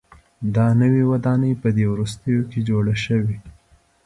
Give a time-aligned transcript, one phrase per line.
[0.55, 3.37] دا نوې ودانۍ په دې وروستیو کې جوړه شوې.